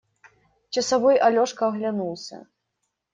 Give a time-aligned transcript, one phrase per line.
[0.69, 2.39] Часовой Алешка оглянулся.